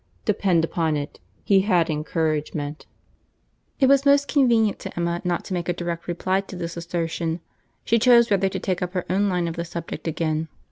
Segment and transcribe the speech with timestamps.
[0.25, 2.87] Depend upon it he had encouragement."
[3.79, 7.39] It was most convenient to Emma not to make a direct reply to this assertion;
[7.85, 10.47] she chose rather to take up her own line of the subject again.